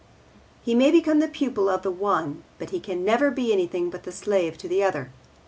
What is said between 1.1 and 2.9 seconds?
the pupil of the one, but he